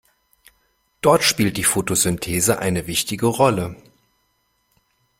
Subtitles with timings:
[1.01, 3.75] Dort spielt die Fotosynthese eine wichtige Rolle.